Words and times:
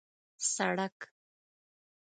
سړک 0.53 0.97